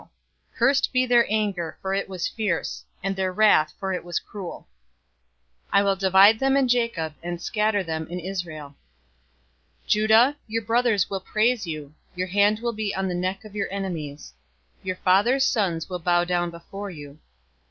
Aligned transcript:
049:007 0.01 0.09
Cursed 0.55 0.93
be 0.93 1.05
their 1.05 1.27
anger, 1.31 1.77
for 1.79 1.93
it 1.93 2.09
was 2.09 2.27
fierce; 2.27 2.83
and 3.03 3.15
their 3.15 3.31
wrath, 3.31 3.71
for 3.79 3.93
it 3.93 4.03
was 4.03 4.17
cruel. 4.17 4.67
I 5.71 5.83
will 5.83 5.95
divide 5.95 6.39
them 6.39 6.57
in 6.57 6.67
Jacob, 6.67 7.13
and 7.21 7.39
scatter 7.39 7.83
them 7.83 8.07
in 8.07 8.19
Israel. 8.19 8.69
049:008 9.83 9.87
"Judah, 9.89 10.37
your 10.47 10.63
brothers 10.65 11.07
will 11.07 11.21
praise 11.21 11.67
you. 11.67 11.93
Your 12.15 12.25
hand 12.29 12.61
will 12.61 12.73
be 12.73 12.95
on 12.95 13.07
the 13.09 13.13
neck 13.13 13.45
of 13.45 13.53
your 13.55 13.71
enemies. 13.71 14.33
Your 14.81 14.95
father's 14.95 15.45
sons 15.45 15.87
will 15.87 15.99
bow 15.99 16.23
down 16.23 16.49
before 16.49 16.89
you. 16.89 17.19